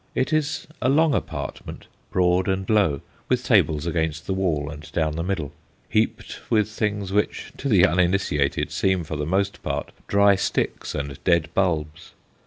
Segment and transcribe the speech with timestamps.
[0.15, 5.15] It is a long apartment, broad and low, with tables against the wall and down
[5.15, 5.51] the middle,
[5.89, 11.23] heaped with things which to the uninitiated seem, for the most part, dry sticks and
[11.23, 12.13] dead bulbs.